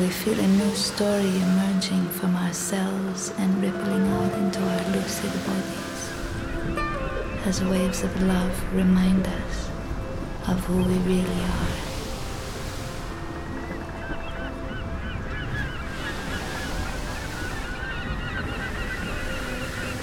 [0.00, 6.10] we feel a new story emerging from ourselves and rippling out into our lucid bodies
[7.44, 9.68] as waves of love remind us
[10.48, 11.76] of who we really are.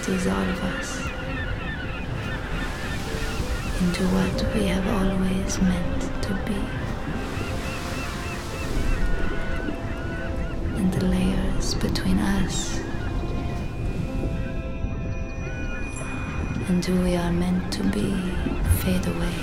[0.05, 0.99] Dissolve us
[3.81, 6.87] into what we have always meant to be.
[16.89, 18.11] We are meant to be
[18.79, 19.33] fade away.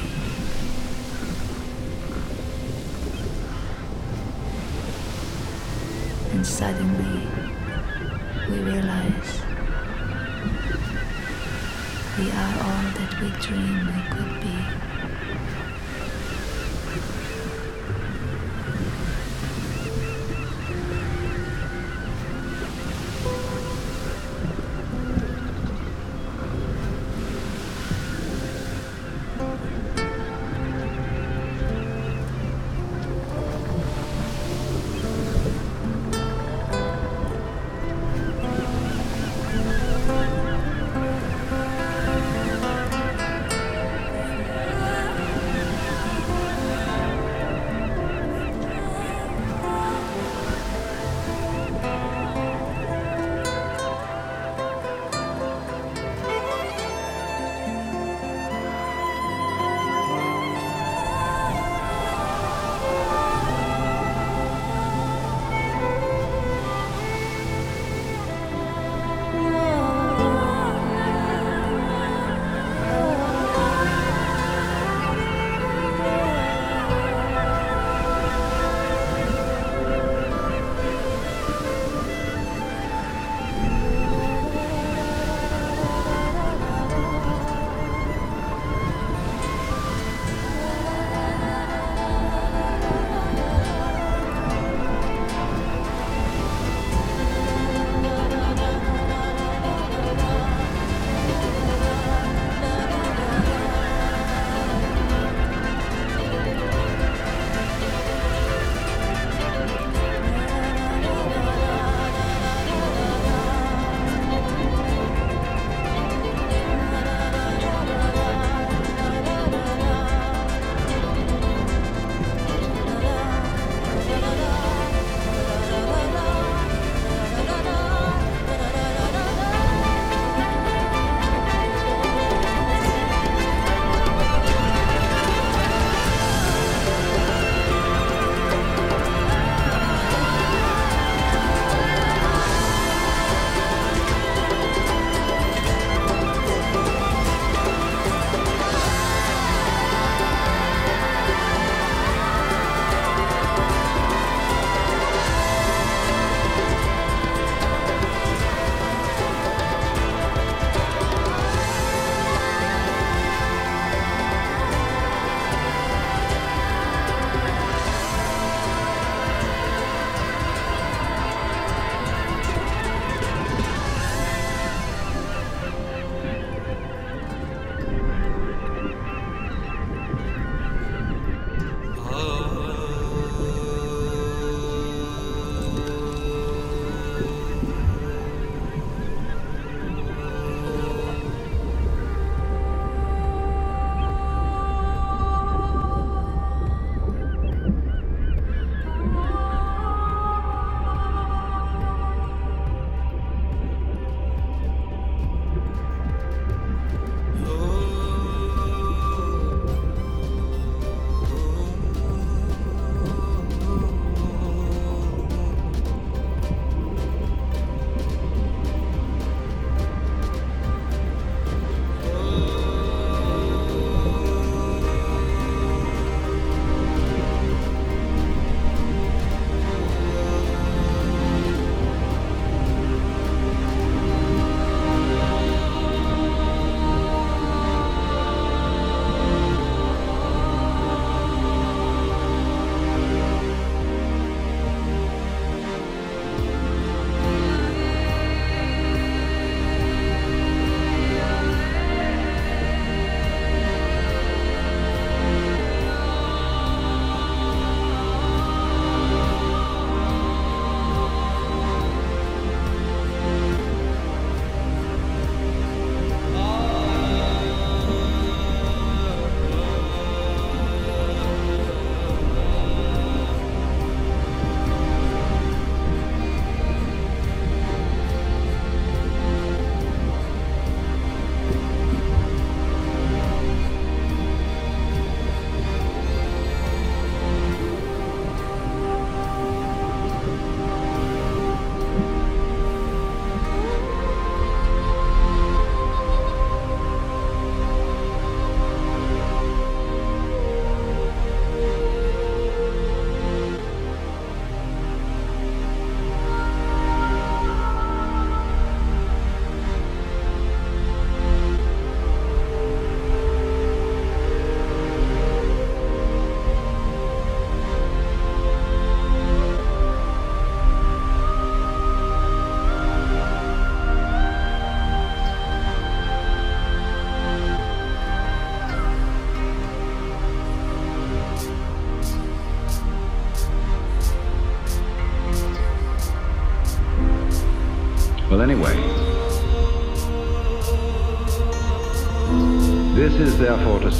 [6.33, 7.29] And suddenly
[8.49, 9.43] we realize
[12.19, 14.74] we are all that we dream we could be.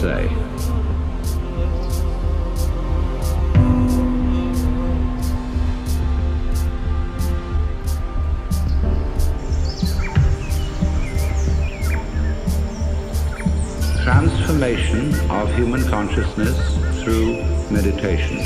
[0.05, 0.29] Say
[14.03, 16.59] transformation of human consciousness
[17.03, 18.41] through meditation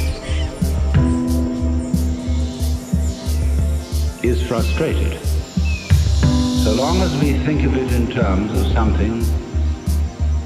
[4.22, 5.18] is frustrated.
[6.62, 9.24] So long as we think of it in terms of something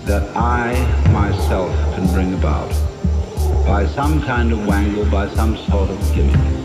[0.04, 0.72] that I
[1.12, 2.70] myself can bring about
[3.66, 6.62] by some kind of wangle, by some sort of gimmick.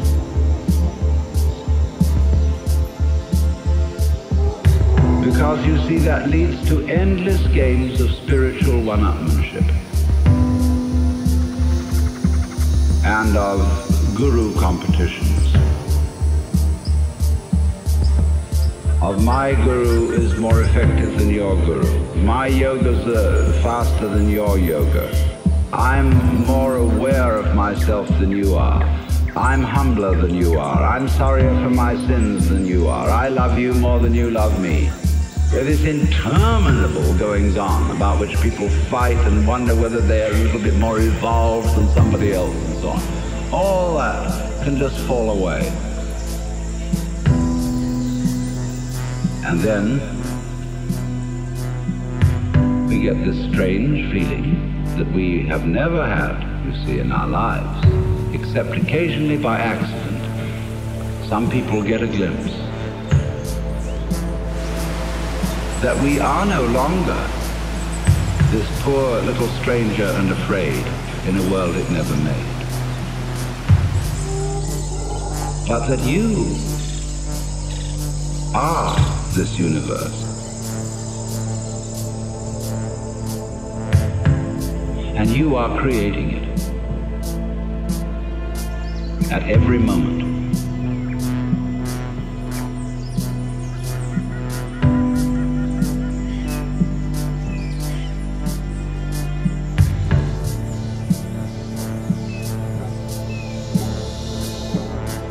[5.38, 9.68] because you see that leads to endless games of spiritual one-upmanship
[13.06, 13.60] and of
[14.16, 15.54] guru competitions.
[19.00, 22.07] Of my guru is more effective than your guru.
[22.24, 25.08] My yoga's uh, faster than your yoga.
[25.72, 28.84] I'm more aware of myself than you are.
[29.36, 30.84] I'm humbler than you are.
[30.84, 33.10] I'm sorrier for my sins than you are.
[33.10, 34.90] I love you more than you love me.
[35.52, 40.60] There is interminable goings on about which people fight and wonder whether they're a little
[40.60, 43.54] bit more evolved than somebody else and so on.
[43.54, 45.68] All that can just fall away.
[49.46, 50.17] And then
[52.88, 57.86] we get this strange feeling that we have never had, you see, in our lives,
[58.34, 60.24] except occasionally by accident.
[61.28, 62.54] Some people get a glimpse
[65.82, 67.28] that we are no longer
[68.52, 70.86] this poor little stranger and afraid
[71.28, 72.54] in a world it never made.
[75.68, 76.56] But that you
[78.56, 78.96] are
[79.36, 80.27] this universe.
[85.18, 86.60] And you are creating it
[89.32, 90.26] at every moment.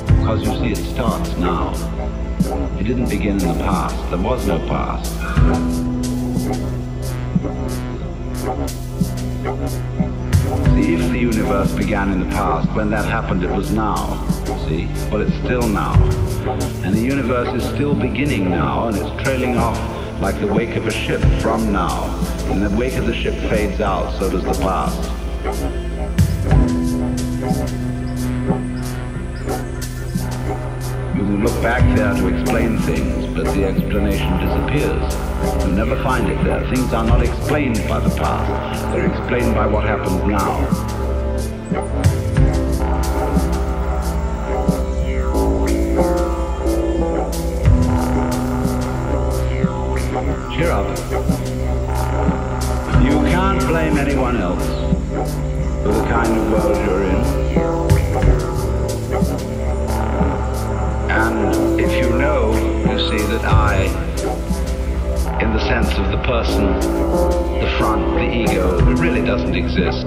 [0.09, 1.73] Because you see, it starts now.
[2.81, 3.95] It didn't begin in the past.
[4.11, 5.15] There was no past.
[11.17, 14.23] The universe began in the past, when that happened it was now.
[14.69, 14.85] See?
[15.11, 15.95] Well, it's still now.
[16.85, 19.79] And the universe is still beginning now, and it's trailing off
[20.21, 22.05] like the wake of a ship from now.
[22.51, 25.11] And the wake of the ship fades out, so does the past.
[31.17, 35.65] You can look back there to explain things, but the explanation disappears.
[35.65, 36.61] You never find it there.
[36.69, 38.83] Things are not explained by the past.
[38.93, 40.86] They're explained by what happens now.
[54.17, 54.67] Anyone else
[55.83, 57.17] for the kind of world you're in.
[61.11, 62.55] And if you know,
[62.91, 63.85] you see, that I,
[65.43, 66.65] in the sense of the person,
[67.61, 70.07] the front, the ego, it really doesn't exist,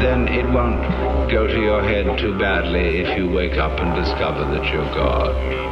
[0.00, 4.44] then it won't go to your head too badly if you wake up and discover
[4.54, 5.71] that you're God.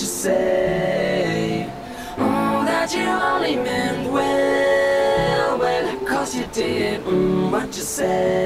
[0.00, 1.70] you say.
[2.18, 8.45] Oh, that you only meant well, well, cause you did mm, what you said.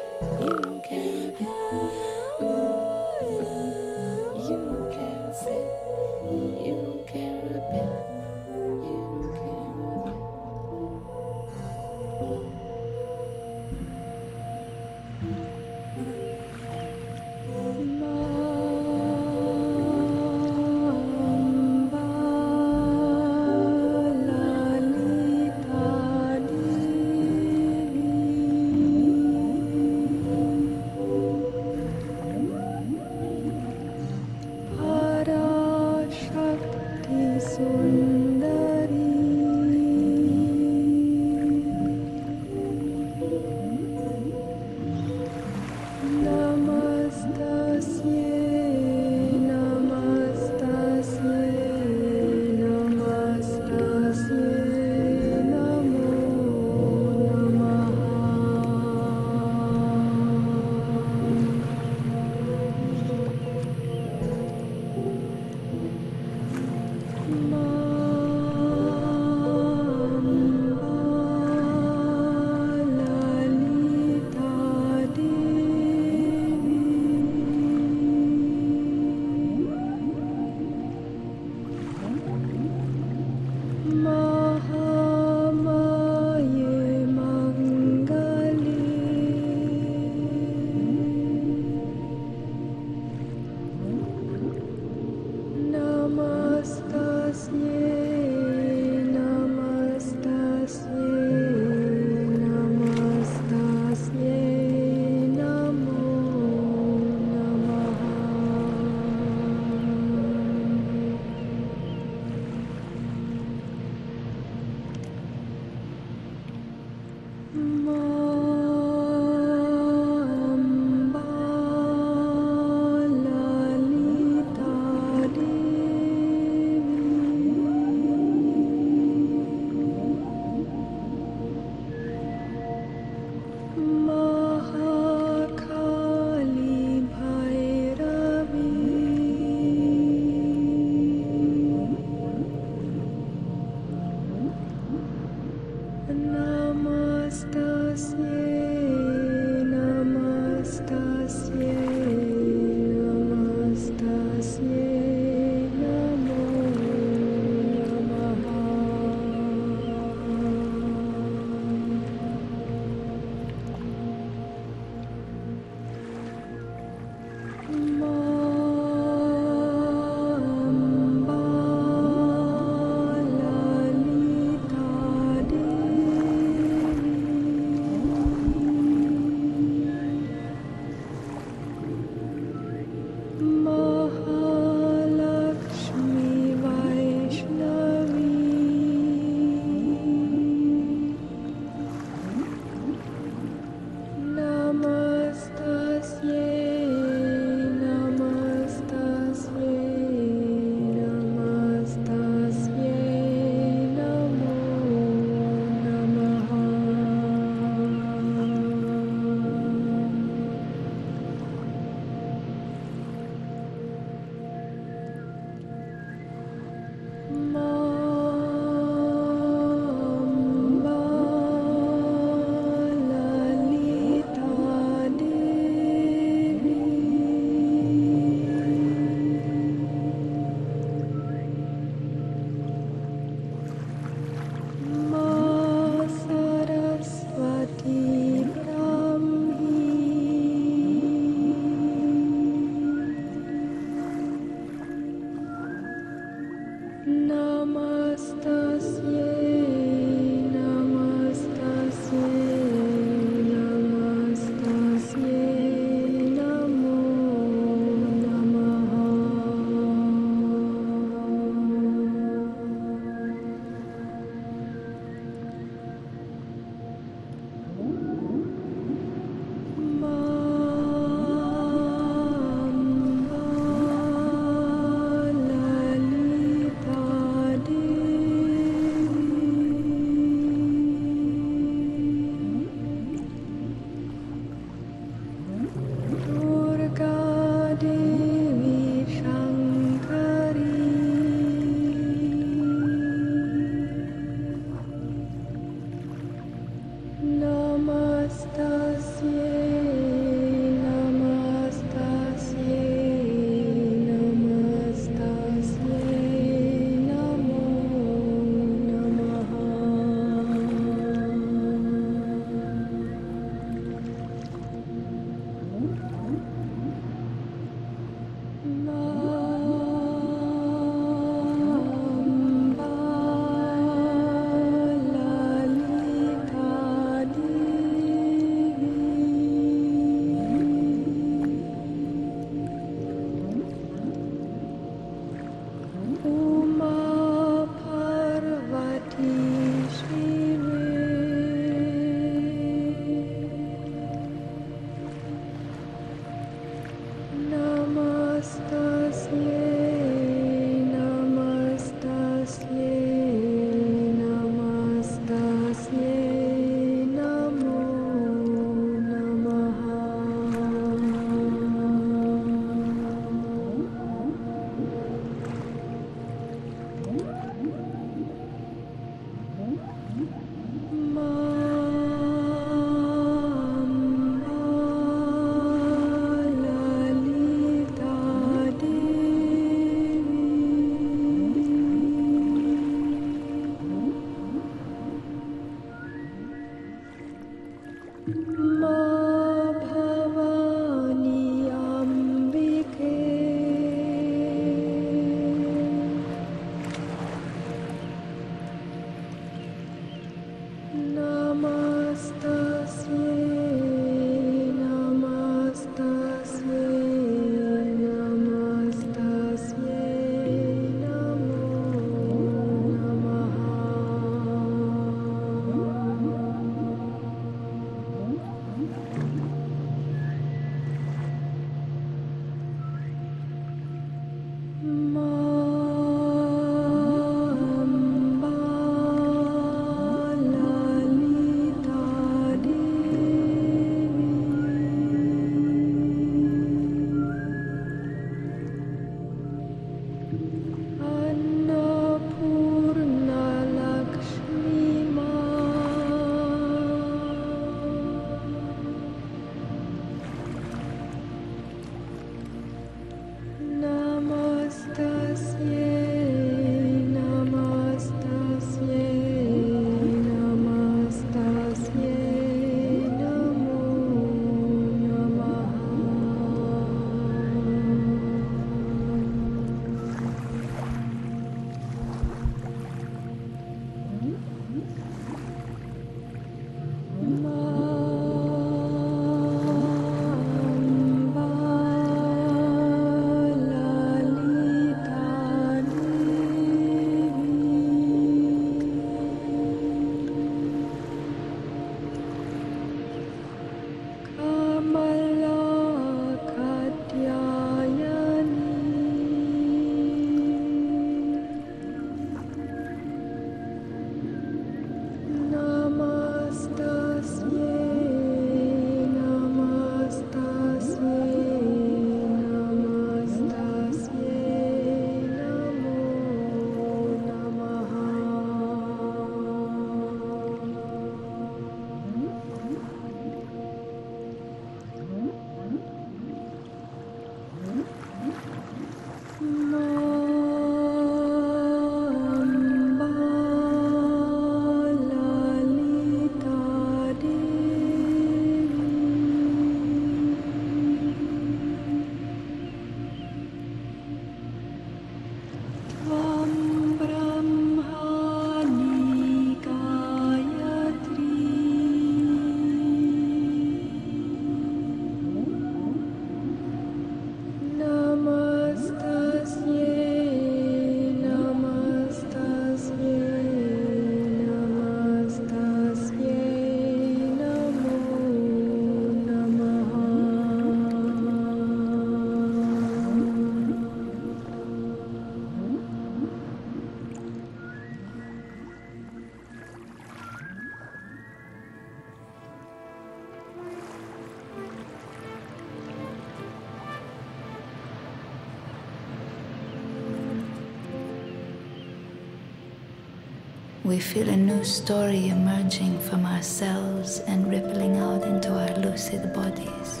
[593.90, 600.00] We feel a new story emerging from ourselves and rippling out into our lucid bodies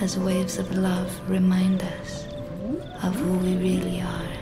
[0.00, 2.26] as waves of love remind us
[3.02, 4.32] of who we really are.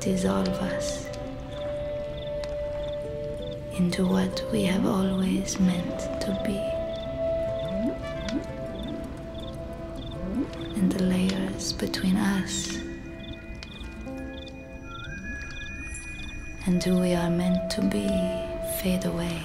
[0.00, 1.06] Dissolve us
[3.78, 6.75] into what we have always meant to be.
[16.86, 18.06] And we are meant to be
[18.78, 19.42] fade away.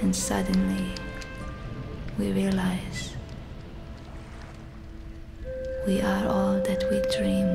[0.00, 0.86] And suddenly
[2.18, 3.14] we realize
[5.86, 7.53] we are all that we dream.